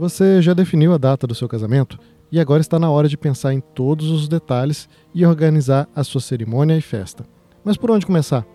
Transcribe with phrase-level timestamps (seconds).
[0.00, 1.98] Você já definiu a data do seu casamento
[2.32, 6.22] e agora está na hora de pensar em todos os detalhes e organizar a sua
[6.22, 7.26] cerimônia e festa.
[7.62, 8.46] Mas por onde começar?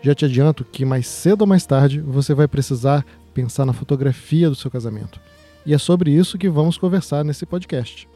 [0.00, 4.48] Já te adianto que mais cedo ou mais tarde você vai precisar pensar na fotografia
[4.48, 5.20] do seu casamento.
[5.66, 8.08] E é sobre isso que vamos conversar nesse podcast.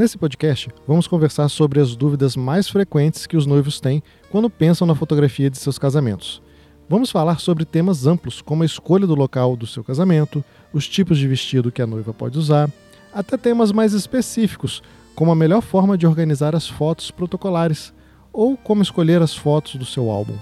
[0.00, 4.86] Nesse podcast, vamos conversar sobre as dúvidas mais frequentes que os noivos têm quando pensam
[4.86, 6.40] na fotografia de seus casamentos.
[6.88, 11.18] Vamos falar sobre temas amplos, como a escolha do local do seu casamento, os tipos
[11.18, 12.70] de vestido que a noiva pode usar,
[13.12, 14.82] até temas mais específicos,
[15.14, 17.92] como a melhor forma de organizar as fotos protocolares
[18.32, 20.38] ou como escolher as fotos do seu álbum.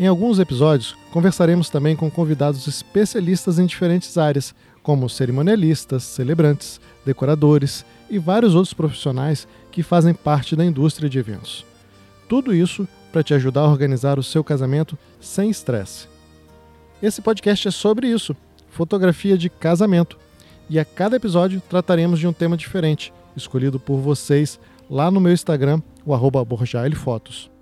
[0.00, 7.84] Em alguns episódios, conversaremos também com convidados especialistas em diferentes áreas, como cerimonialistas, celebrantes, decoradores
[8.08, 11.64] e vários outros profissionais que fazem parte da indústria de eventos.
[12.28, 16.08] Tudo isso para te ajudar a organizar o seu casamento sem estresse.
[17.02, 18.36] Esse podcast é sobre isso,
[18.70, 20.18] fotografia de casamento,
[20.68, 25.32] e a cada episódio trataremos de um tema diferente, escolhido por vocês lá no meu
[25.32, 26.44] Instagram, o arroba
[26.94, 27.53] Fotos.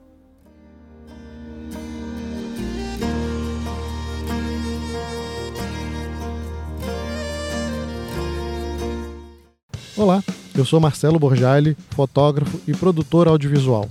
[9.94, 10.24] Olá,
[10.56, 13.90] eu sou Marcelo Borjali, fotógrafo e produtor audiovisual.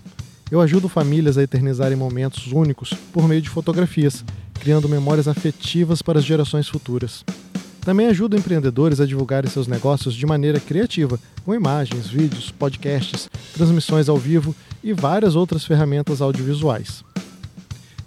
[0.49, 6.17] Eu ajudo famílias a eternizarem momentos únicos por meio de fotografias, criando memórias afetivas para
[6.17, 7.23] as gerações futuras.
[7.81, 14.09] Também ajudo empreendedores a divulgarem seus negócios de maneira criativa, com imagens, vídeos, podcasts, transmissões
[14.09, 17.03] ao vivo e várias outras ferramentas audiovisuais.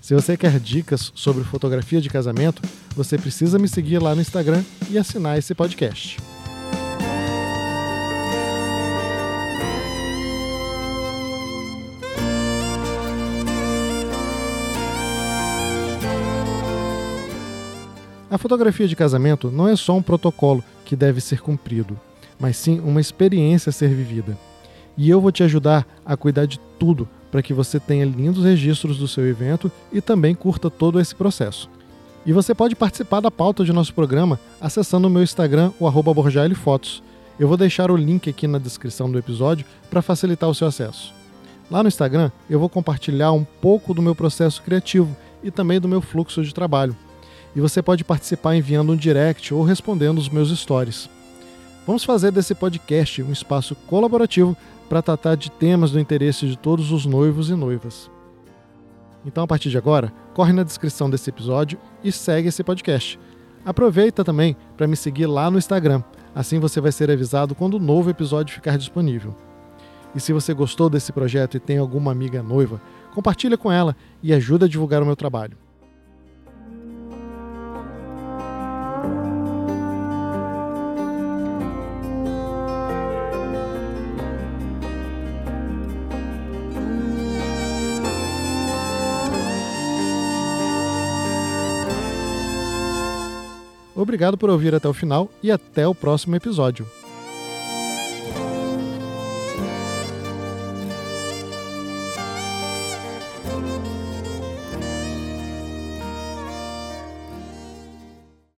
[0.01, 2.61] Se você quer dicas sobre fotografia de casamento,
[2.97, 6.34] você precisa me seguir lá no Instagram e assinar esse podcast.
[18.35, 21.97] A fotografia de casamento não é só um protocolo que deve ser cumprido,
[22.37, 24.37] mas sim uma experiência a ser vivida.
[24.97, 28.99] E eu vou te ajudar a cuidar de tudo para que você tenha lindos registros
[28.99, 31.71] do seu evento e também curta todo esse processo.
[32.27, 36.13] E você pode participar da pauta de nosso programa acessando o meu Instagram, o arroba
[36.57, 37.05] Fotos.
[37.39, 41.15] Eu vou deixar o link aqui na descrição do episódio para facilitar o seu acesso.
[41.71, 45.87] Lá no Instagram eu vou compartilhar um pouco do meu processo criativo e também do
[45.87, 46.97] meu fluxo de trabalho
[47.55, 51.09] e você pode participar enviando um direct ou respondendo os meus stories.
[51.87, 54.57] Vamos fazer desse podcast um espaço colaborativo
[54.89, 58.11] para tratar de temas do interesse de todos os noivos e noivas.
[59.25, 63.19] Então, a partir de agora, corre na descrição desse episódio e segue esse podcast.
[63.65, 66.03] Aproveita também para me seguir lá no Instagram,
[66.35, 69.35] assim você vai ser avisado quando o novo episódio ficar disponível.
[70.15, 72.81] E se você gostou desse projeto e tem alguma amiga noiva,
[73.15, 75.64] compartilha com ela e ajuda a divulgar o meu trabalho.
[94.05, 96.87] Obrigado por ouvir até o final e até o próximo episódio.